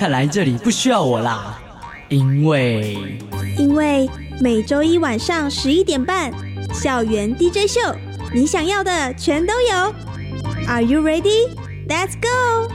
[0.00, 1.60] 看来这里不需要我啦，
[2.08, 2.96] 因为
[3.58, 4.08] 因为
[4.40, 6.32] 每周一晚上十一点半，
[6.72, 7.78] 校园 DJ 秀，
[8.32, 9.94] 你想要的全都有。
[10.66, 11.50] Are you ready?
[11.86, 12.72] Let's go!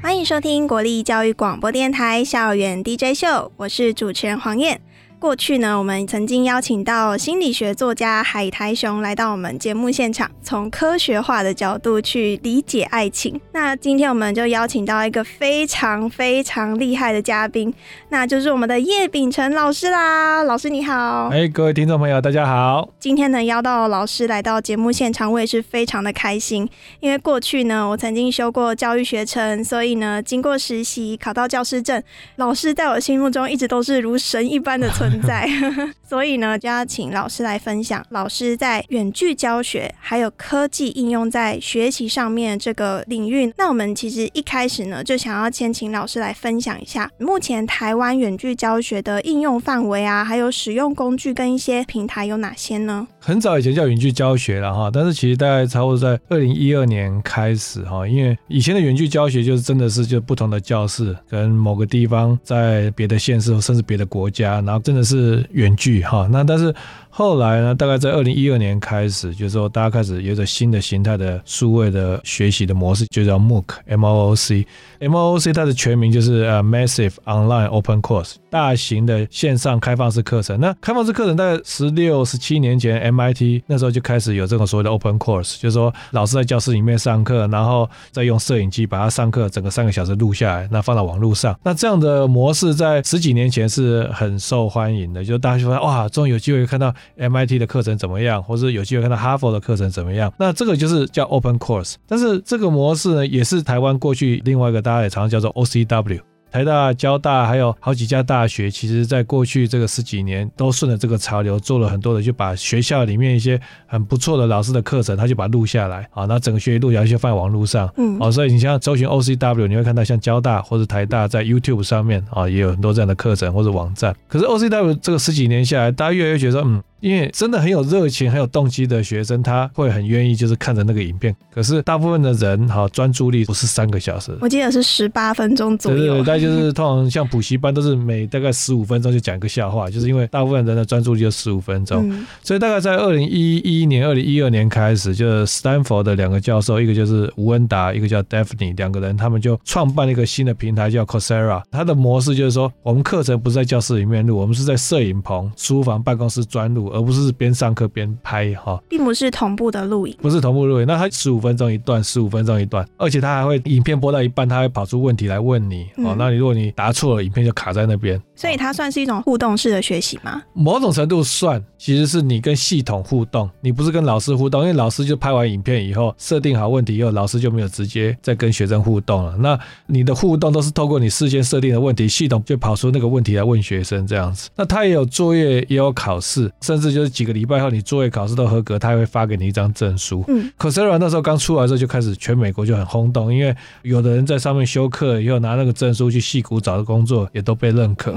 [0.00, 4.80] 欢迎收听国立教育广播电台校园 DJ 秀，我是主持人黄燕。
[5.22, 13.40] 过去呢，我们曾经邀请到心理学作家海苔熊来到我们节目现场，从科学化的角度去理解爱情。
[13.52, 17.72] 那今天我们就邀请到一个非常非常厉害的嘉宾，
[18.08, 20.42] 那就是我们的叶秉成老师啦。
[20.42, 22.88] 老师你好，哎，各位听众朋友大家好。
[22.98, 32.02] 今天呢，邀到老师来到节目现场，我也是非常的开心，因为过去呢，我曾经修过教育学程，所以呢，经过实习考到教师证，
[32.34, 35.11] 老师在我心目中一直都是如神一般的存。
[35.20, 35.48] 在，
[36.08, 43.52] 所以呢，就要请老师来分享老师在远距教学还有科技应用在学习上面这个领域。
[43.58, 53.06] 那我们其实一开始呢，就想要先请老师来分享一下目前台湾远距教学的应用范围啊，还有使用工具跟一些平台有哪些呢？
[53.20, 65.01] 很早以前叫远距教学了哈，但是其实大概差不多在二零一二年开始哈，因为以前的远距教学就是真的是就不同的教室跟某个地方在别的县市甚至别的国家，然后真的。
[65.04, 66.74] 是远距哈，那但是。
[67.14, 80.58] 后来呢，大概在二零一二年开始，就是说大家开始有着新的形态的数位的学习的模式，就叫 MOOC，M O O C，M O O C 它的全名就是呃 Massive Online Open Course，大型的线上开放式课程。
[80.58, 91.54] 那开放式课程大概十六、十七年前，MIT 那时候就开始有这种所谓的 Open Course，就是说老师在教室里面上课，然后再用摄影机把它上课整个三个小时录下来，那放到网络上。
[91.62, 96.94] 那这样的模式在十几年前是很受欢迎的，就大家就发现哇，终于有机会看到。
[97.16, 100.32] MIT 的课程怎么样，或是有机会看到哈佛的课程怎么样？
[100.38, 101.94] 那这个就是叫 Open Course。
[102.06, 106.20] 但是这个模式呢，也是台湾过去另外一个大家也常常叫做 OCW。
[106.50, 117.90] 台大、交大还有好几家大学，其实在过去这个十几年都顺着这个潮流做了很多的，就把学校里面一些很不错的老师的课程，他就把它录下来啊，那整个学习录下来就放在网络上。
[117.96, 124.14] 嗯，哦，所以你像搜寻 OCW，你会看到像交大或者台大在 YouTube 上面啊，也有很多这样的课程或者网站。
[124.28, 126.82] 可是 OCW 这个十几年下来，大家越来越觉得嗯。
[127.02, 131.34] 因为真的很有热情、很有动机的学生，他会很愿意就是看着那个影片。
[131.52, 135.98] 可是大部分的人哈，专注力不是三个小时，我记得是十八分钟左右。
[135.98, 142.08] 对对对，大概就是通常像补习班都是每大概十五分钟就讲一个笑话，就是因为大部分人的专注力就十五分钟。
[142.44, 151.62] 所以大概在二零一一年、二零一二年开始，就是斯坦福的两个教授，一个就是吴恩达，一个叫 Daphne，两个人他们就创办了一个新的平台叫 Coursera。
[151.72, 156.91] 它的模式就是说，我们课程不是在教室里面录，我们是在摄影棚、书房、办公室专录。
[156.92, 160.86] 而不是边上课边拍哈，并不是同步的录影，不是同步录影。
[160.86, 166.14] 那它十五分钟一段，十五分钟一段，而且它还会影片播到一半，它会跑出问题来问你哦。
[166.18, 168.20] 那你如果你答错了，影片就卡在那边。
[168.34, 170.42] 所以它算是一种互动式的学习吗？
[170.52, 179.36] 某种程度算，其实是你跟系统互动，你不是跟老师互动，因为老师就拍完影片以后设定好问题以后，老师就没有直接再跟学生互动了。
[179.36, 184.50] 那你的互动都是透过你事先设定的问题，系统就跑出那个问题来问学生这样子。
[184.56, 190.24] 那他也有作业，也有考试，甚至就是几个礼拜后你作业考试都合格，他还会发给你一张证书。
[190.28, 198.14] 嗯，Coursera 那时候刚出来的时候就开始全美国就很轰动，因为有的人在上面修课以后拿那个证书去戏谷找的工作也都被认可。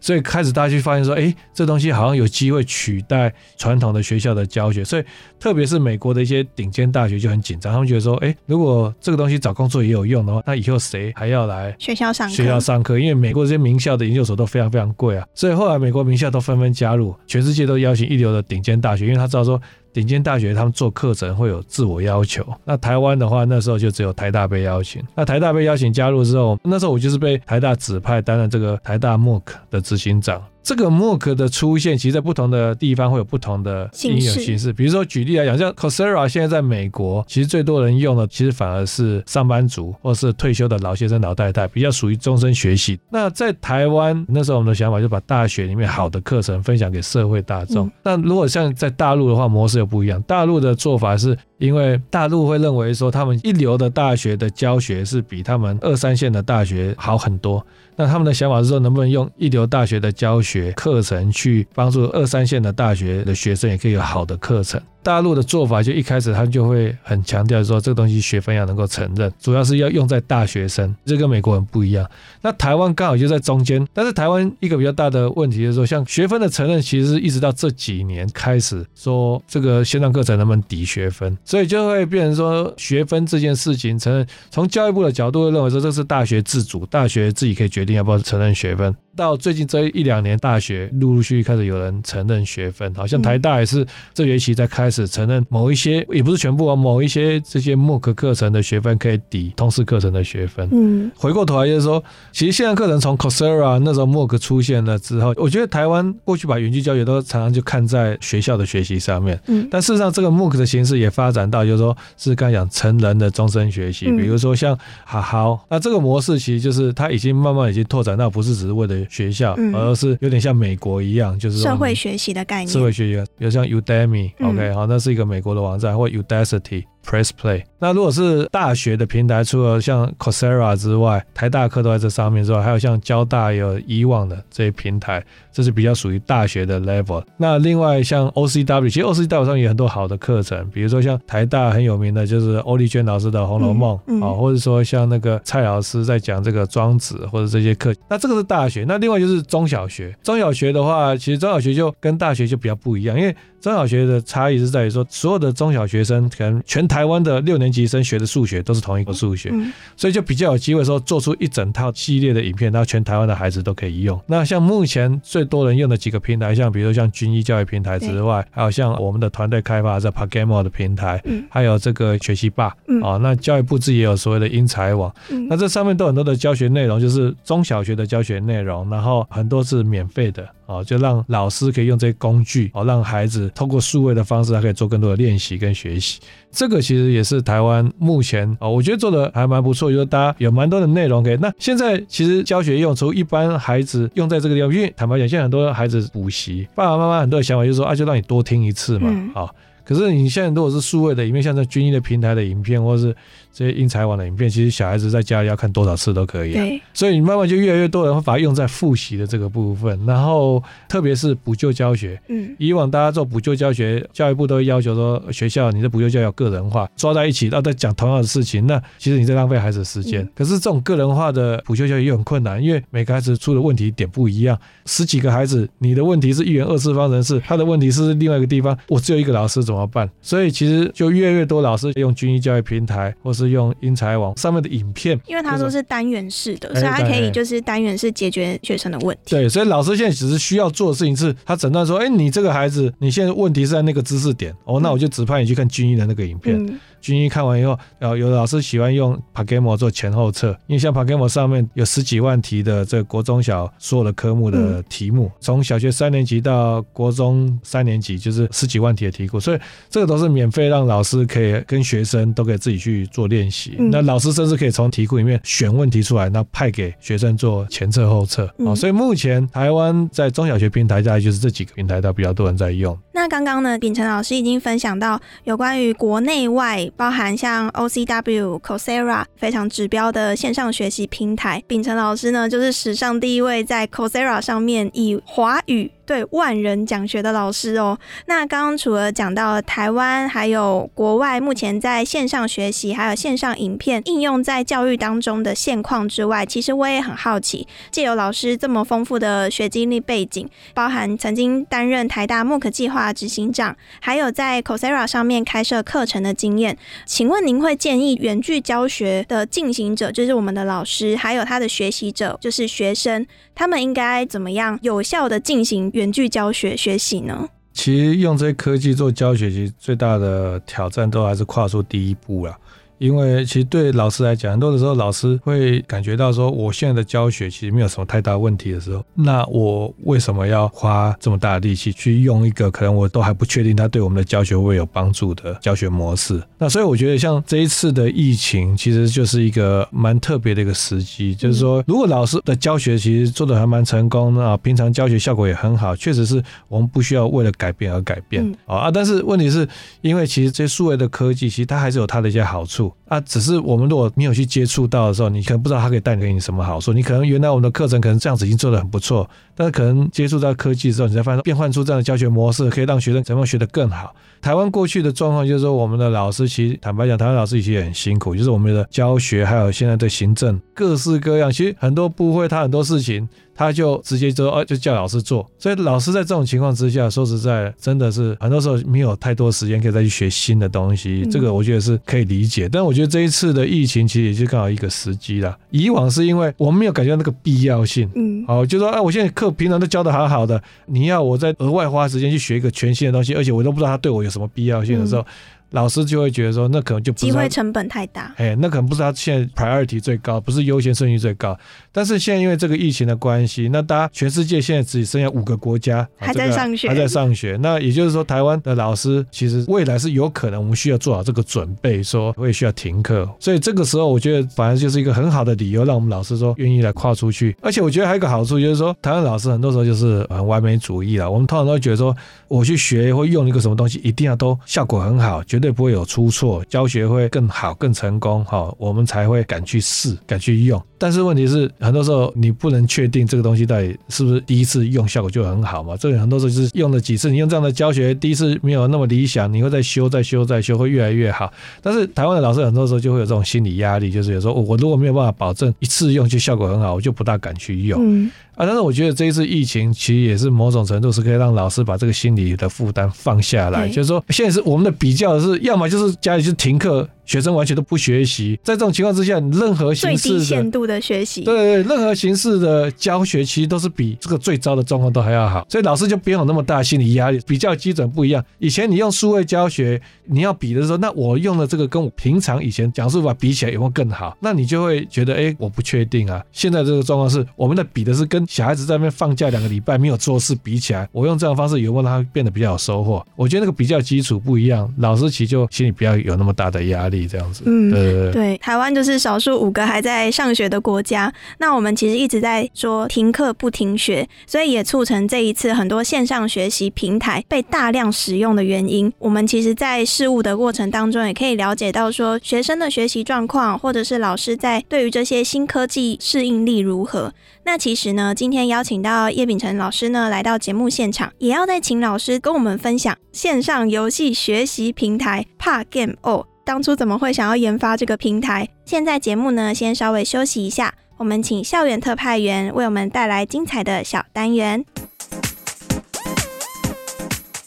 [0.00, 4.84] 所以开始大家就发现说，哎，这东西好像有机会取代传统的学校的教学。
[4.84, 5.04] 所以
[5.38, 12.98] 特别是美国的一些顶尖大学就很紧张，他们觉得说，哎，如果这个东西找工作也有用的话，那以后谁还要来学校上学校上课？
[12.98, 15.26] 因为美国这些名校的研究所都非常非常贵啊。
[15.34, 19.60] 所以后来美国名校都纷纷加入，全世界都邀请一流的顶尖大学，因为他知道说。
[19.96, 29.40] 顶尖大学他们做课程会有自我要求，那台湾的话那时候就只有台大被邀请，那台大被邀请加入之后，那时候我就是被台大指派担任这个台大 MOOC
[29.70, 30.42] 的执行长。
[30.66, 34.72] 这个 MOOC 的出现，其实在不同的地方会有不同的应用形式。
[34.72, 42.98] 比如说，举例来讲，像 Coursera 现在在美国，其实最多人用的，其实反而是上班族或是退休的老先生、老太太，比较属于终身学习。
[43.08, 47.88] 那在台湾，那时候我们的想法就把大学里面好的课程分享给社会大众。
[48.02, 50.20] 那如果像在大陆的话，模式又不一样。
[50.22, 57.64] 大陆的做法是因为大陆会认为说他们一流的大学的教学是比他们二三线的大学好很多。
[57.98, 64.78] 那他们的想法是说，能不能用一流大学的教学课程去帮助二三线的大学的学生也可以有好的课程？
[65.02, 72.06] 大陆的做法就一开始他就会很强调说，这个东西学分要能够承认，主要是要用在大学生，这跟美国人不一样。
[72.42, 88.94] 那台湾刚好就在中间，但是台湾一个比较大的问题就是说，像学分的承认，其实一直到这几年开始说这个线上课程能不能抵学分，所以就会变成说学分这件事情承认，从教育部的角度会认为说这是大学自主，大学自己可以决定要不要承认学分。
[89.16, 100.68] 到最近这一两年，大学陆陆续续开始有人承认学分，好像台大也是这学期在开始承认某一些，也不是全部啊，某一些这些默克课程的学分可以抵通识课程的学分。
[100.70, 109.66] 嗯，回过头来就是说，其实线上课程从 Coursera 那时候默克出现了之后，我觉得台湾过去把远距教学都常常就看在学校的学习上面，嗯。
[109.70, 114.16] 但事实上这个默克的形式也发展到就是说是刚才讲成人的终身学习，嗯。
[114.16, 126.84] 比如说像好好，那这个模式其实就是它已经慢慢已经拓展到不是只是为了学校，嗯而是有点像美国一样，就是社会学习的概念，社会学习，比如像 Udemy，OK，、嗯好，那是一个美国的网站，或 Udacity。
[127.06, 127.62] Press Play。
[127.78, 135.22] 那如果是大学的平台，除了像 Coursera 之外，台大课都在这上面之外，还有像交大也有以往的这些平台，
[135.52, 137.22] 这是比较属于大学的 level。
[137.36, 147.94] 那另外像 OCW，其实 OCW 上也有很多好的课程，比如说像台大很有名的就是欧丽娟老师的《红楼梦》嗯嗯啊，或者说像那个蔡老师在讲这个庄子或者这些课。
[148.08, 150.16] 那这个是大学，那另外就是中小学。
[150.22, 159.72] 中小学的话，其实中小学就跟大学就比较不一样，因为中小学的差异是在于说，所有的中小学生可能全台湾的六年级生学的数学都是同一个数学，嗯。
[159.96, 164.20] 所以就比较有机会说做出一整套系列的影片，然后全台湾的孩子都可以用。
[164.26, 171.44] 那像目前最多人用的几个平台，像比如说像军医教育平台之外，还有像我们的团队开发的 Pagamo 的平台，嗯。
[171.50, 173.00] 还有这个学习吧，嗯。
[173.02, 175.46] 哦，那教育部自己也有所谓的英才网，嗯。
[175.48, 186.20] 那这上面都有很多的教学内容，就是中小学的教学内容，然后很多是免费的哦，就让老师可以用这些工具哦，让孩子通过数位的方式，他可以做更多的练习跟学习。
[186.50, 191.36] 这个其实也是台湾目前哦，我觉得做的还蛮不错，就是大家有蛮多的内容可以。
[191.40, 199.52] 那现在其实教学用除一般孩子用在这个地方，因为坦白讲，现在很多孩子补习，爸爸妈妈很多的想法就是说啊，就让你多听一次嘛，嗯好、
[199.84, 203.14] 可是你现在如果是数位的影片，像在军医的平台的影片，或是
[203.56, 206.62] 这些英才网的影片，其实小孩子在家里要看多少次都可以、啊。
[206.62, 212.20] 对，所以你慢慢就越来越多人会把它用在复习的这个部分，然后特别是补救教学。
[212.28, 220.22] 嗯以往大家做补救教学，教育部都会要求说，学校你的补救教育要个人化，抓在一起，然后再讲同样的事情，那其实你在浪费孩子的时间。
[220.22, 230.08] 嗯可是这种个人化的补救教育又很困难，因为每个孩子出的问题点不一样，十几个孩子，你的问题是一元二次方程式，他的问题是另外一个地方，我只有一个老师怎么办？
[230.20, 239.30] 所以其实就越来越多老师用军医教育平台，或是用英才网上面的影片，因为他都是单元式的，哎所以它可以就是单元式解决学生的问题。
[239.30, 246.56] 对，所以老师现在只是需要做的事情是，他诊断说，哎，你这个孩子，你现在问题是在那个知识点，哦，那我就指派你去看军医的那个影片。
[246.56, 259.58] 嗯军医看完以后，呃，有的老师喜欢用 Pagamo 做前后测，因为像 Pagamo 上面有十几万题的这个国中小所有的科目的题目，从小学三年级到国中三年级，就是十几万题的题库，所以
[259.88, 263.76] 这个都是免费让老师可以跟学生都可以自己去做练习。
[263.78, 268.48] 嗯那老师甚至可以从题库里面选问题出来，那派给学生做前测后测。
[268.58, 272.96] 嗯哦，所以目前台湾在中小学平台大概就是这几个平台，都比较多人在用。
[273.12, 281.62] 那刚刚呢，秉承老师已经分享到有关于国内外，包含像 OCW、Coursera 非常指标的线上学习平台。
[281.66, 287.98] 秉承老师呢，就是史上第一位在 Coursera 上面以华语对万人讲学的老师哦。
[288.26, 306.78] 那刚刚除了讲到台湾还有国外目前在线上学习还有线上影片应用在教育当中的现况之外，其实我也很好奇，借由老师这么丰富的学经历背景，包含曾经担任台大默克计划执行长，还有在 Coursera 上面开设课程的经验。
[307.04, 317.48] 请问您会建议远距教学的进行者，就是我们的老师，还有他的学习者，就是学生，他们应该怎么样有效的进行远距教学学习呢？
[317.72, 322.54] 其实用这些科技做教学，其实最大的挑战都还是跨出第一步啦。
[322.98, 336.42] 因为其实对老师来讲，很多的时候老师会感觉到说，我现在的教学其实没有什么太大问题的时候，那我为什么要花这么大的力气去用一个可能我都还不确定它对我们的教学会有帮助的教学模式？
[336.58, 348.90] 那所以我觉得像这一次的疫情，其实就是一个蛮特别的一个时机，就是说如果老师的教学其实做的还蛮成功，那平常教学效果也很好，确实是我们不需要为了改变而改变啊啊！
[348.90, 349.68] 但是问题是
[350.00, 352.85] 因为其实这数位的科技，其实它还是有它的一些好处。
[353.06, 356.92] 啊，只是我们如果没有去接触到的时候，你可能不知道它可以带给你什么好处。
[356.92, 364.14] 你可能原来我们的课程可能这样子已经做得很不错，但是可能接触到科技之后，你才发现变换出这样的教学模式，可以让学生怎么学得更好。
[364.40, 373.28] 台湾过去的状况就是说，我们的老师其实坦白讲，台湾老师其实也很辛苦，就是我们的教学还有现在的行政各式各样，其实很多部会他很多事情。
[373.56, 375.48] 他就直接说，哦，就叫老师做。
[375.58, 381.26] 所以老师在这种情况之下，说实在，真的是很多时候没有太多时间可以再去学新的东西。
[381.30, 382.68] 这个我觉得是可以理解。
[382.68, 385.56] 但我觉得这一次的疫情其实也就刚好一个时机了。
[385.70, 395.24] 以往是因为我们没有感觉到那个必要性，嗯，好，就说，啊，我现在课平常都教的好好的，你要我再额外花时间去学一个全新的东西，而且我都不知道它对我有什么必要性的时候。
[395.70, 398.32] 老师就会觉得说，那可能就机会成本太大。
[398.36, 401.58] 哎，那可能不是他现在 priority 最高，不是优先顺序最高。
[401.92, 407.58] 但是现在因为这个疫情的关系，那大家全世界现在只剩下五个国家还在上学，还在上学。
[407.60, 413.28] 那也就是说，台湾的老师其实未来是有可能，我们需要做好这个准备，说会需要停课。
[413.40, 417.56] 所以这个时候，我觉得反而就是一个很好的理由，让我们老师说愿意来跨出去。
[417.60, 421.30] 而且我觉得还有一个好处，就是说台湾老师很多时候就是很完美主义了。
[421.30, 422.14] 我们通常都会觉得说，
[422.48, 426.30] 我去学或用一个什么东西，一定要都效果很好，绝对不会有出。
[426.30, 430.82] 错，教学会更好、更成功，哈，我们才会敢去试、敢去用。
[430.98, 435.96] 但是问题是，很多时候你不能确定这个东西到底是不是第一次用效果就很好嘛？
[435.96, 441.52] 这个很多时候就是用了几次，你用这样的教学，第一次没有那么理想，你会再修、再修、再修，会越来越好。
[441.82, 448.00] 但是台湾的老师很多时候就会有这种心理压力，就是有时候我如果没有办法保证一次用就效果很好，我就不大敢去用。
[448.02, 457.06] 嗯啊，但是我觉得这一次疫情其实也是某种程度是可以让老师把这个心理的负担放下来，就是说现在是我们的比较是，要么就是家里就停课。
[457.26, 467.40] 学生完全都不学习，在这种情况之下，任何形式的限度的学习，对对，任何形式的教学其实都是比这个最糟的状况都还要好，所以老师就不用有那么大心理压力。
[467.46, 474.36] 比较基准不一样，以前你用数位教学，你要比的时候，那我用的这个跟我平常以前讲述法比起来有没有更好？
[474.40, 476.42] 那你就会觉得，哎，我不确定啊。
[476.52, 483.24] 现在这个状况是，我们的比的是跟小孩子在那边放假两个礼拜没有做事比起来，我用这样的方式有没有让他变得比较有收获？
[483.34, 487.15] 我觉得那个比较基础不一样，老师其实就心里不要有那么大的压力。
[487.24, 491.32] 这样子，嗯，对，台湾就是少数五个还在上学的国家。
[491.58, 499.12] 那我们其实一直在说停课不停学，所以也促成这一次很多线上学习平台被大量使用的原因。
[499.20, 507.32] 我们其实，在事务的过程当中，也可以了解到说学生的学习状况，或者是老师在对于这些新科技适应力如何。
[507.64, 516.46] 那其实呢，今天邀请到叶秉辰老师呢来到节目现场，也要再请老师跟我们分享线上游戏学习平台怕 Game O。
[516.66, 518.68] 当初怎么会想要研发这个平台？
[518.84, 524.84] 现在节目呢，先稍微休息一下，我们请校园特派员为我们带来精彩的小单元。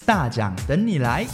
[0.06, 1.26] 大奖等你来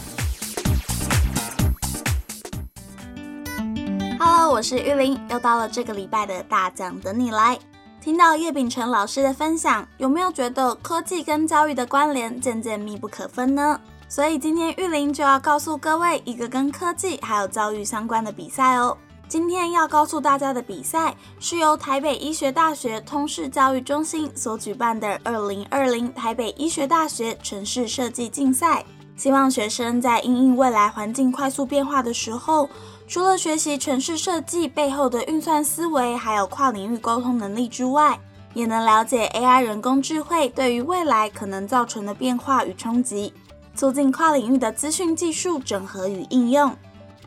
[4.20, 7.58] ！Hello，我是玉玲，又到了这个礼拜的大奖等你来。
[8.00, 13.80] 听到叶秉成老师的分享，有没有觉得科技跟教育的关联渐渐密不可分呢？
[14.08, 18.96] 所以今天玉林就要告诉各位一个跟科技还有教育相关的比赛哦。
[19.28, 28.84] 今天要告诉大家的比赛是由台北医学大学通识教育中心所举办的二零二零台北医学大学城市设计竞赛。
[29.16, 32.68] 希望学生在应应未来环境快速变化的时候，
[33.08, 38.20] 除了学习城市设计背后的运算思维，还有跨领域沟通能力之外，
[38.52, 43.32] 也能了解 AI 人工智慧对于未来可能造成的变化与冲击。
[43.76, 46.74] 促进跨领域的资讯技术整合与应用，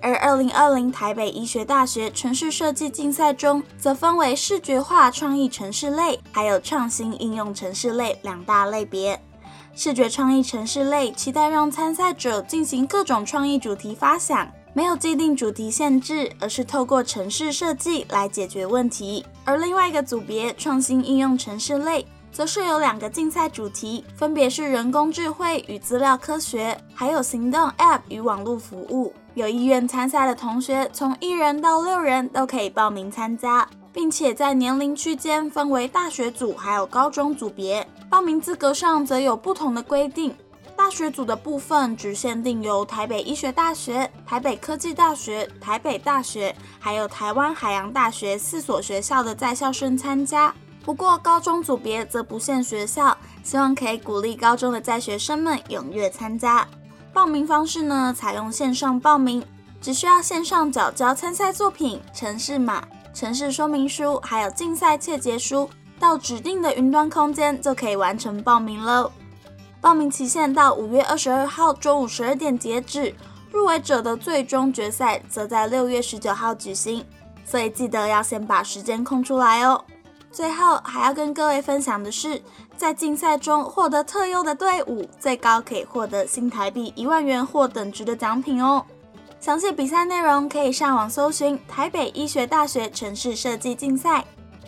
[0.02, 9.22] 而二零二零台北医学大学城市设计竞赛中，则分为视觉化创意城市类，还有创新应用城市类两大类别。
[9.76, 19.24] 视觉创意城市类期待让参赛者进行各种创意主题发想，没有既定主题限制，而是透过城市设计来解决问题。
[19.46, 22.06] 而另外一个组别创新应用城市类。
[22.32, 29.14] 则是有两个竞赛主题，分别是人工智慧与资料科学，还有行动 App 与网络服务。
[29.34, 37.88] 有意愿参赛的同学，从一人到六人都可以报名参加，并且在年龄区间分为大学组还有高中组别。
[38.10, 40.36] 报名资格上则有不同的规定。
[40.76, 50.54] 大学组的部分只限定由台北医学大学、台北科技大学、台北大学，还有台湾海洋大学四所学校的在校生参加。
[50.84, 56.68] 不过高中组别则不限学校，希望可以鼓励高中的在学生们踊跃参加。
[57.14, 59.44] 报名方式呢，采用线上报名，
[59.82, 65.70] 只需要线上缴交参赛作品、城市码、城市说明书，还有竞赛切结书，
[66.00, 69.12] 到指定的云端空间就可以完成报名喽。
[69.82, 73.14] 报名期限到五月二十二号中午十二点截止，
[73.52, 77.06] 入围者的最终决赛则在六月十九号举行，
[77.46, 79.84] 所以记得要先把时间空出来哦。
[80.32, 82.42] 最后还要跟各位分享的是，
[82.78, 88.86] 在竞赛中获得特优的队伍，最高可以获得新台币一万元或等值的奖品哦。
[89.40, 94.24] 详细比赛内容可以上网搜寻台北医学大学城市设计竞赛。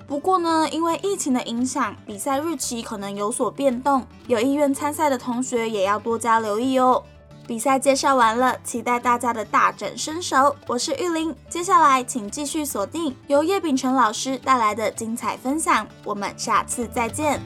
[0.08, 7.02] 不过呢，因为疫情的影响，比赛日期可能有所变动，有意愿参赛的同学也要多加留意哦。
[7.52, 10.56] 比赛介绍完了，期待大家的大展身手。
[10.68, 17.42] 我是玉玲，接下来请继续锁定由叶秉成老师带来的精彩分享，我们下次再见。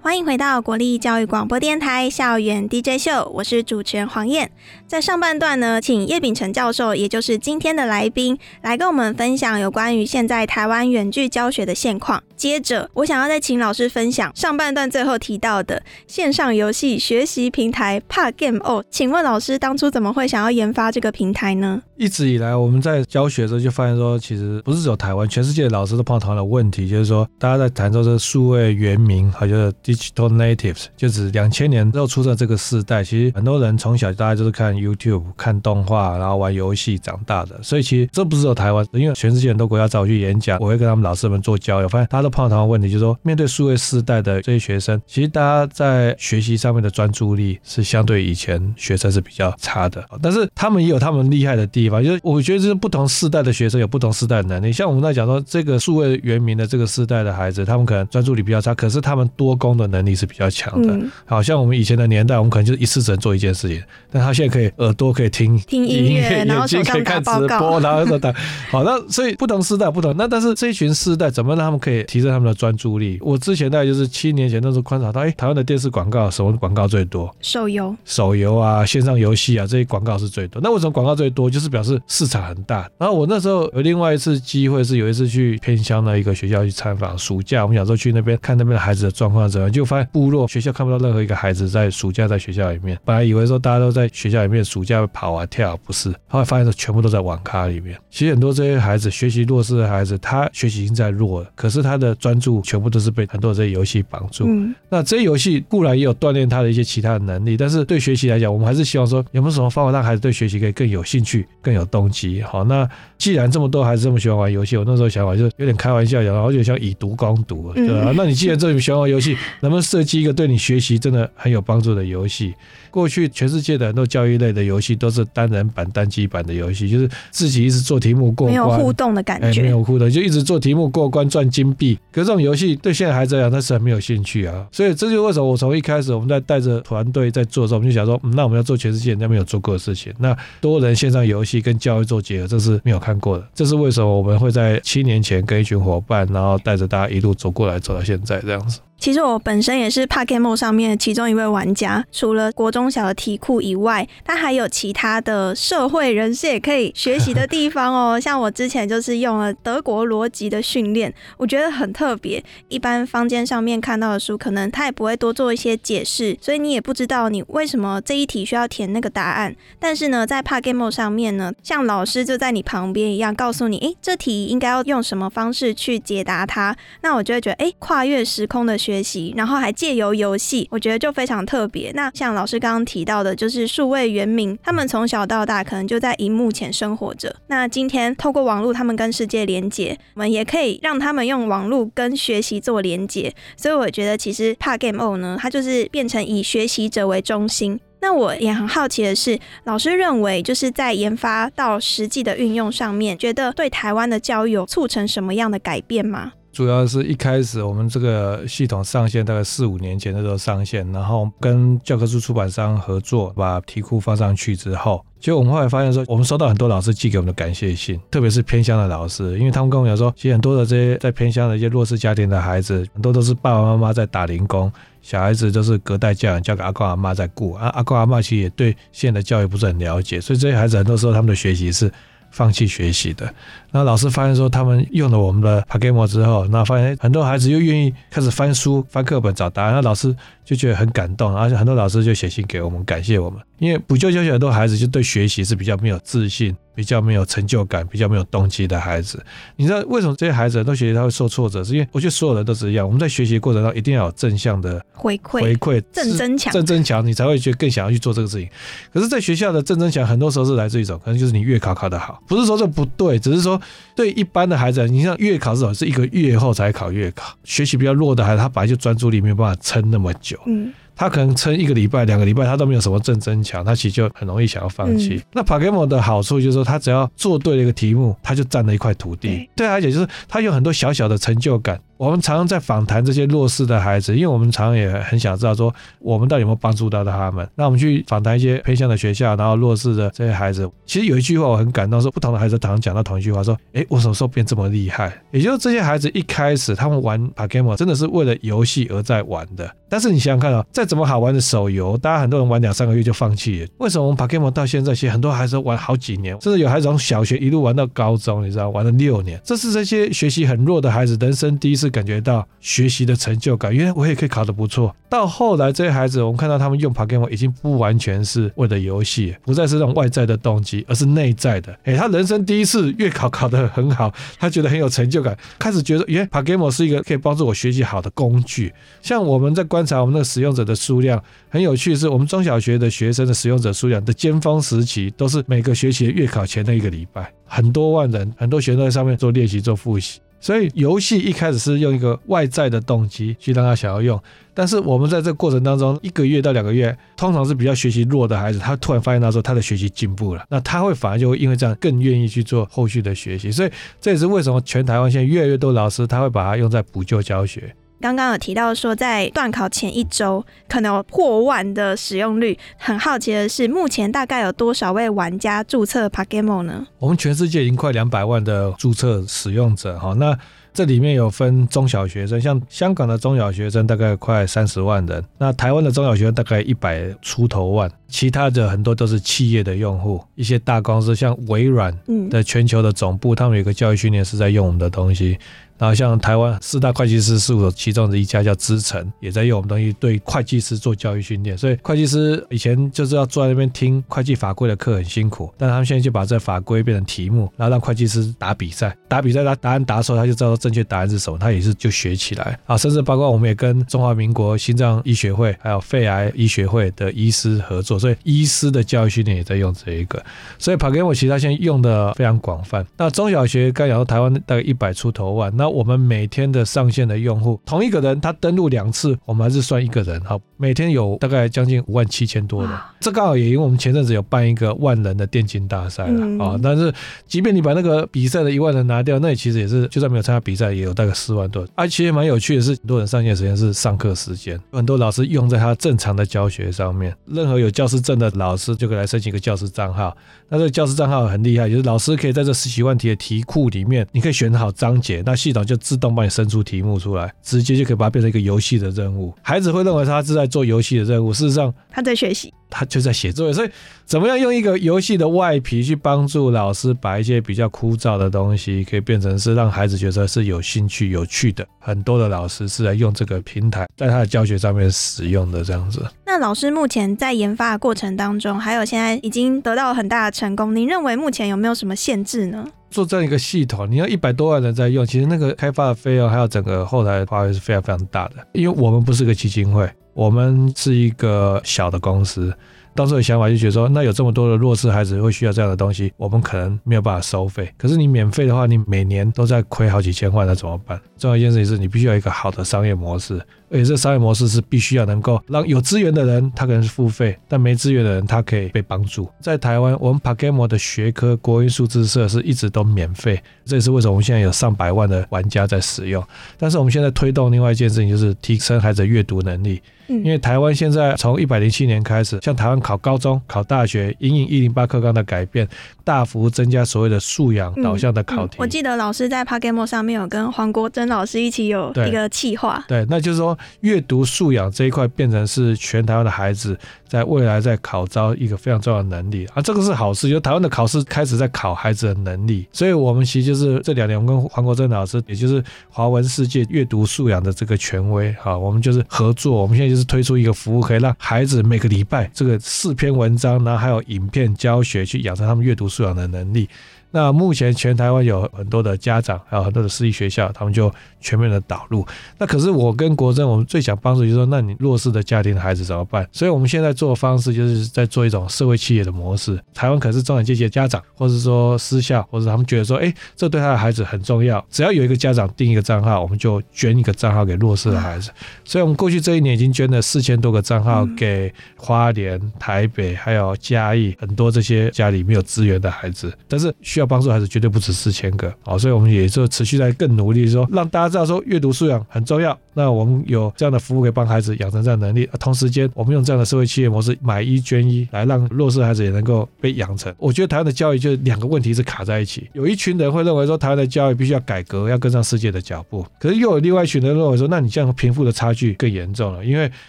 [0.00, 4.50] 欢迎回到国立教育广播电台校园 DJ 秀，我是主持人黄燕。
[4.88, 12.20] 在上半段呢，请叶秉成教授，也就是今天的来宾，来跟我们分享有关于现在台湾远距教学的现况。
[12.42, 18.82] 接着，我想要再请老师分享上半段最后提到的线上游戏学习平台 Pa Game O。
[18.90, 21.80] 请问老师当初怎么会想要研发这个平台呢？
[21.96, 33.04] 一直以来，我们在教学的时候就发现说，其实不是只有台湾，全世界的老师都碰到同样的问题，就是说大家在谈说这数位原民，好就是 digital natives，就指两千年之后出生这个世代。
[33.04, 37.62] 其实很多人从小大家就是看 YouTube、看动画，然后玩游戏长大的。
[37.62, 52.02] 所以其实这不是只有台湾，因为全世界很多国家找我去演讲，我会跟他们老师们做交流，发现大家都碰到同样的问题，就是说面对数位世代的这些学生，其实大家在学习上面的专注力是相对以前学生是比较差的，但是他们也有他们厉害的地方。
[52.02, 54.72] 就是我觉得，就是不同世代的学生有不同世代的能力。
[54.72, 60.98] 像我们在讲说，这个数位原民的这个世代的孩子，他们可能专注力比较差，可是他们多功的能力是比较强的。
[61.26, 68.32] 好像我们以前的年代，我们可能就是一次只能做一件事情，但他现在可以耳朵可以听听音乐，眼睛可以看直播，然后说打。
[68.70, 70.14] 好，那所以不同世代不同。
[70.16, 73.18] 那但是这一群世代怎么让他们可以提升他们的专注力？
[73.20, 77.34] 我之前大概就是七年前那时候观察到，哎，台湾的电视广告什么广告最多？
[77.40, 80.62] 手游、手游啊，线上游戏啊，这些广告是最多。
[80.62, 81.50] 那为什么广告最多？
[81.50, 82.88] 就是表示市场很大。
[82.98, 92.98] 然后我那时候有另外一次机会，是有一次去偏乡的一个学校去参访，暑假我们小时候去那边看那边的孩子的状况怎样，就发现部落学校看不到任何一个孩子在暑假在学校里面。
[93.04, 97.98] 本来以为说大家都在学校里面暑假跑啊跳，不是，后来发现说全部都在网咖里面。
[98.10, 104.48] 其实很多这些孩子学习弱势的孩子，他学习已经在弱了，可是他的专注全部都是被很多这些游戏绑住。
[104.88, 112.42] 那这些游戏固然也有锻炼他的一些其他的能力，但是对学习来讲，我们还是希望说有没有什么方法让孩子对学习可以更有兴趣、更有动机。
[112.42, 118.12] 好，那既然这么多孩子这么喜欢玩游戏，我那时候想法就是有点开玩笑讲，然后就像以毒攻毒，对吧？
[118.16, 122.54] 那你既然这么喜欢玩游戏，能不能设计一个对你学习真的很有帮助的游戏？
[122.90, 131.91] 过去全世界的很多教育类的游戏都是单人版、单机版的游戏，就是自己一直做题目过关，没有互动的感觉，没有互动，就一直做题目过关赚金币。
[132.10, 134.66] 可是这种游戏对现在孩子来讲，他是很没有兴趣啊。
[134.72, 143.48] 所以这就是为什么我从一开始我们在带着团队在做的时候，我们就想说，那我们要做全世界人家没有做过的事情，那多人线上游戏跟教育做结合，这是没有看过的。
[143.54, 148.80] 这是为什么我们会在七年前跟一群伙伴，然后带着大家一路走过来，走到现在这样子。
[149.02, 158.14] 其实我本身也是 Pokemon 上面其中一位玩家，除了国中小的题库以外，它还有其他的社会人士也可以学习的地方哦。
[158.22, 162.40] 像我之前就是用了德国逻辑的训练，我觉得很特别。
[162.68, 169.52] 一般坊间上面看到的书，可能他也不会多做一些解释，所以你也不知道你为什么这一题需要填那个答案。
[169.80, 176.76] 但是呢，在 Pokemon 上面呢，像老师就在你旁边一样，告诉你，诶，这题应该要用什么方式去解答它。
[177.00, 178.91] 那我就会觉得，诶，跨越时空的学。
[178.92, 181.90] 学习，然后还借由游戏，我觉得就非常特别。
[181.94, 187.34] 那像老师刚刚提到的，就是数位原民，他们从小到大可能就在荧幕前生活着。
[187.46, 193.34] 那今天透过网络，他们跟世界连接，我们也可以让他们用网络跟学习做连接。
[193.56, 197.80] 所以我觉得，其实 Par Game O 呢，它就是变成以学习者为中心。
[198.02, 206.32] 那我也很好奇的是，老师认为就是在研发到实际的运用上面，觉得对台湾的教育促成什么样的改变吗？
[206.52, 231.90] 主要是一开始我们这个系统上线大概四五年前的时候上线，然后跟教科书出版商合作，把题库放上去之后，结果我们后来发现说，我们收到很多老师寄给我们的感谢信， 特别是偏乡的老师，因为他们跟我讲说，其实很多的这些在偏乡的一些弱势家庭的孩子，很多都是爸爸妈妈在打零工，小孩子都是隔代教养，交给阿公阿妈在顾，啊阿公阿妈其实也对现在的教育不是很了解，所以这些孩子很多时候他们的学习是。
[232.32, 233.32] 放弃学习的，
[233.70, 246.52] 那老师发现说，他们用了我们的 p a g a m o 之后，那发现很多孩子又愿意开始翻书、翻课本找答案，那老师就觉得很感动，而且很多老师就写信给我们感谢我们，因为补救教学很多孩子就对学习是比较没有自信。
[246.74, 249.22] 比较没有成就感、比较没有动机的孩子，
[249.56, 251.62] 你知道为什么这些孩子都学习他会受挫折？
[251.62, 258.48] 是因为我觉得所有人都是一样，我们在学习过程中一定要有正向的回馈，回馈正增强，正增强，你才会觉得更想要去做这个事情。
[258.90, 263.60] 可是，在学校的正增强，很多时候是来自一种，可能就是你月考考得好，不是说这不对，只是说
[263.94, 270.38] 对一般的孩子，你像月考这种是一个月后才考月考，学习比较弱的孩子，他本来就专注力没有办法撑那么久。
[270.46, 270.72] 嗯。
[270.94, 275.22] 他可能撑一个礼拜、两个礼拜，他都没有什么正增强，他其实就很容易想要放弃。
[275.32, 279.48] 那 a m o 的好处就是说，他只要做对了一个题目，他就占了一块土地。
[279.56, 281.80] 对他而且就是他有很多小小的成就感。
[282.02, 287.48] 我们常常在访谈这些弱势的孩子，因为我们常常也很想知道说，我们到底有没有帮助到他们。
[287.54, 295.16] 那我们去访谈一些偏向的学校，然后弱势的这些孩子，其实有一句话我很感动，说不同的孩子常常讲到同一句话，说，哎，我什么时候变这么厉害？
[295.30, 299.72] 也就是这些孩子一开始他们玩 p a g a m o 真的是为了游戏而在玩的。
[299.88, 303.68] 但是你想想看啊，再怎么好玩的手游，大家很多人玩两三个月就放弃了。
[303.78, 309.40] 为什么我们 p a g a m o 到现在，其实很多孩子玩好几年，甚至有孩子从小学一路玩到高中，你知道，玩了六年。
[309.44, 312.44] 这是这些学习很弱的孩子人生第一次感觉到。
[312.62, 314.94] 学习的成就感，原来我也可以考得不错。
[315.08, 321.76] 到后来，这些孩子，我们看到他们用 p a g a m o 已经不完全是为了游戏，不再是那种外在的动机，而是内在的。
[321.82, 328.72] 哎，他人生第一次月考考得很好，他觉得很有成就感，开始觉得，耶 p a g a m o 是一个可以帮助我学习好的工具。
[329.02, 340.20] 像我们在观察我们那个使用者的数量，很有趣，是我们中小学的学生的使用者数量的尖峰时期，都是每个学期的月考前的一个礼拜，很多万人，很多学生在上面做练习、做复习。
[340.42, 344.20] 所以游戏一开始是用一个外在的动机去让他想要用，
[344.52, 353.52] 但是我们在这个过程当中，一个月到两个月，通常是比较学习弱的孩子，他突然发现他说他的学习进步了，那他会反而就会因为这样更愿意去做后续的学习。
[353.52, 357.72] 所以这也是为什么全台湾现在越来越多老师他会把它用在补救教学。
[358.02, 362.58] 刚刚有提到说，在断考前一周可能有破万的使用率。
[362.76, 366.84] 很好奇的是，目前大概有多少位玩家注册 Pakemo 呢？
[366.98, 370.14] 我们全世界已经快两百万的注册使用者哈。
[370.14, 370.36] 那
[370.74, 381.96] 这里面有分中小学生，像香港的中小学生大概快三十万人，那台湾的中小学生大概一百出头万，其他的很多都是企业的用户，一些大公司像微软
[382.28, 385.38] 的全球的总部，他们有个教育训练是在用我们的东西。
[385.82, 391.58] 然后像台湾四大会计师事务所其中的一家叫资诚，也在用我们东西对会计师做教育训练。
[391.58, 395.52] 所以会计师以前就是要坐在那边听会计法规的课，很辛苦。
[395.58, 402.76] 但他们现在就把这法规变成题目，然后让会计师打比赛，打比赛他答案答错，他就知道正确答案是什么，他也是就学起来啊。
[402.76, 410.24] 甚至包括我们也跟中华民国心脏医学会还有肺癌医学会的医师合作，所以医师的教育训练也在用这一个。
[410.60, 412.86] 所以 p a g a m o 其他现在用的非常广泛。
[412.96, 420.38] 那中小学刚讲到台湾大概一百出头万，那我们每天的上线的用户，同一个人他登录两次，我们还是算一个人哈。
[420.56, 426.56] 每天有大概将近五万七千多人，这刚好也因为我们前阵子有办一个万人的电竞大赛了啊。
[426.62, 426.92] 但是
[427.26, 431.70] 即便你把那个比赛的一万人拿掉，那也其实也是就算没有参加比赛，也有大概四万多人。
[431.74, 437.12] 而且蛮有趣的是，很多人上线时间是上课时间，很多老师用在他正常的教学上面。
[437.26, 440.16] 任何有教师证的老师就可以来申请一个教师账号。
[440.48, 449.34] 那这个教师账号很厉害，就是老师可以在这十几万题的题库里面，你可以选好章节，那系统就自动帮你生出题目出来，直接就可以把它变成一个游戏的任务。
[449.42, 452.52] 孩子会认为他是在做游戏的任务，事实上他在学习。
[452.72, 453.70] 他就在写作业，所以
[454.06, 461.64] 怎么样用一个游戏的外皮去帮助老师把一些比较枯燥的东西，可以变成是让孩子觉得是有兴趣、有趣的。
[461.78, 466.02] 很多的老师是在用这个平台在他的教学上面使用的这样子。
[466.24, 472.64] 那老师目前在研发的过程当中，还有现在已经得到很大的成功，您认为目前有没有什么限制呢？
[472.90, 478.34] 做这样一个系统，你要一百多万人在用，其实那个开发的费用还有整个后台的花费是非常非常大的。
[478.52, 479.90] 因为我们不是个基金会。
[480.14, 482.54] 我们是一个小的公司，
[482.94, 487.72] 当时的想法就觉得说，那有这么多的弱势孩子会需要这样的东西，我们可能没有办法收费。
[487.78, 491.00] 可是你免费的话，你每年都在亏好几千万，那怎么办？
[491.16, 493.40] 重要一件事情是你必须要一个好的商业模式。
[493.70, 499.26] 而且这商业模式是必须要能够让有资源的人他可能是付费，但没资源的人他可以被帮助。
[499.40, 506.22] 在台湾，我们 Pagamo 的学科国音数字社是一直都免费，这也是为什么我们现在有上百万的玩家在使用。
[506.58, 509.80] 但是我们现在推动另外一件事情，就是提升孩子阅读能力。
[510.18, 515.66] 因为台湾现在从一百零七年开始，像台湾考高中、考大学，因应一零八课纲的改变，
[516.04, 518.56] 大幅增加所谓的素养导向的考题。
[518.58, 522.84] 我记得老师在 Pagamo 上面有跟黄国珍老师一起有一个企划。
[522.88, 532.66] 对，那就是说阅读素养这一块变成是全台湾的孩子在未来在考招一个非常重要的能力啊，这个是好事，就台湾的考试开始在考孩子的能力。
[532.72, 546.68] 所以我们其实就是这两年，我们跟黄国珍老师，也就是华文世界阅读素养的这个权威好，我们就是合作，我们现在就是推出一个服务，可以让孩子每个礼拜这个四篇文章，然后还有影片教学，去养成他们阅读素养的能力。
[547.12, 552.04] 那目前全台湾有很多的家长，还有很多的私立学校，他们就全面的导入。
[552.38, 556.26] 那可是我跟国政，我们最想帮助就是说，那你弱势的家庭的孩子怎么办？
[556.32, 559.60] 所以我们现在做的方式就是在做一种社会企业的模式。
[559.74, 564.64] 台湾可是中产阶级的家长，或者说私校，或者他们觉得说，哎，这对他的孩子很重要。
[564.70, 568.30] 只要有一个家长订一个账号，我们就捐一个账号给弱势的孩子。
[568.64, 577.01] 所以我们过去这一年已经捐了四千多个账号给花莲、台北还有嘉义很多这些家里没有资源的孩子，但是需要。
[577.02, 582.56] 要帮助孩子绝对不止四千个啊，所以我们也就持续在更努力，说让大家知道说阅读素养很重要。
[582.74, 590.14] 那我们有这样的服务可以帮孩子养成这样能力，同时间我们用这样的社会企业模式买一捐一，来让弱势孩子也能够被养成。
[590.16, 599.70] 我觉得台湾的教育就两个问题是卡在一起，有一群人会认为说台湾的教育必须要改革，要跟上世界的脚步，可是又有另外一群人认为说，那你这样贫富的差距更严重了，因为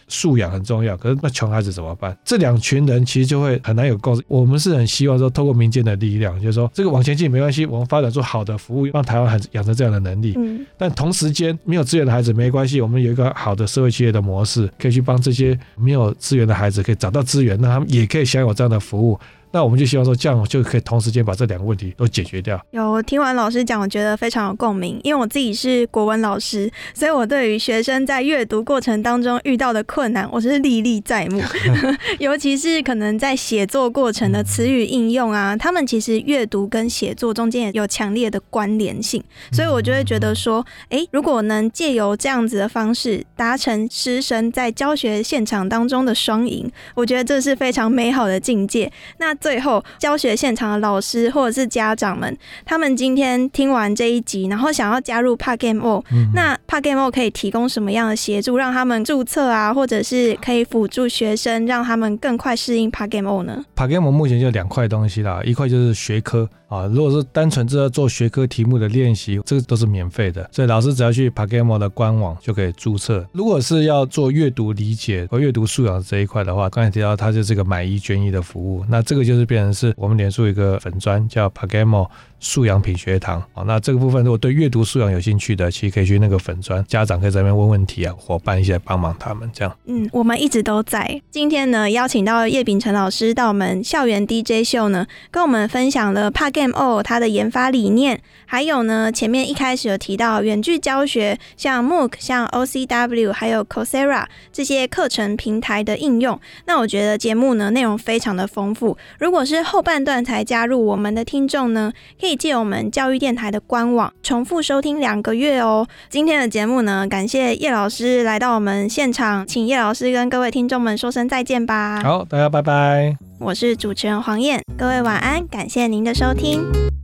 [0.10, 2.18] 素养很重要，可是那穷孩子怎么办？
[2.26, 4.22] 这两群人其实就会很难有共识。
[4.28, 7.03] 我们是很希望说，透过民间的力量，就是说这个网。
[7.04, 10.34] 前进没关系，我们发展出好的服务，让台湾孩子养成这样的能力。
[10.38, 19.20] 嗯，但同时间没有资源的孩子没关系，我们有一个好的社会企业的模式，可以去帮这些没有资源的孩子可以找到资源，那他们也可以享有这样的服务。
[19.54, 22.60] 那我们就希望说，这样就可以同时间把这两个问题都解决掉。
[22.72, 31.40] 有听完老师讲，我觉得非常有共鸣，因为我自己是国文老师，所以我对于学生在阅读过程当中遇到的困难，我是历历在目。
[32.18, 48.92] 尤其是可能在写作过程的词语应用啊，他们其实阅读跟写作中间也有强烈的关联性，所以我就会觉得说，哎，如果能借由这样子的方式达成师生在教学现场当中的双赢，我觉得这是非常美好的境界。
[49.20, 56.02] 那最后，教学现场的老师或者是家长们，他们今天听完这一集，然后想要加入 Pagamo，
[56.34, 66.50] 那 Pagamo 可以提供什么样的协助，让他们注册啊，或者是可以辅助学生，让他们更快适应 Pagamo 呢？Pagamo 目前就两块东西啦，一块就是学科。
[66.74, 73.24] 啊，如果是单纯是要做学科题目的练习，这个都是免费的，所以老师只要去 Pagamo 的官网就可以注册。
[73.32, 82.08] 如果是要做阅读理解和阅读素养这一块的话，刚才提到它就是个买一捐一的服务，那这个就是变成是我们连出一个粉砖叫 Pagamo。
[82.46, 89.74] 素养品学堂啊，那这个部分如果对阅读素养有兴趣的，其实可以去那个粉砖，家长可以在那边问问题啊，伙伴一起来帮忙他们这样。
[89.86, 91.22] 嗯，我们一直都在。
[91.32, 96.63] 今天呢，邀请到叶秉辰老师到我们校园 DJ 秀呢，跟我们分享了 Pagamo
[97.02, 106.40] 它的研发理念，还有呢前面一开始有提到远距教学，像 MOOC、像 OCW 还有 Coursera 这些课程平台的应用。
[106.68, 108.96] 那我觉得节目呢内容非常的丰富。
[109.18, 112.38] 如果是后半段才加入我们的听众呢，可以。
[112.44, 115.88] 借我们教育电台的官网重复收听两个月哦。
[116.10, 122.02] 今天的节目呢，感谢叶老师来到我们现场，请叶老师跟各位听众们说声再见吧。
[122.04, 123.16] 好，大家拜拜。
[123.40, 126.53] 我是主持人黄燕，各位晚安，感谢您的收听。
[126.54, 127.03] listening.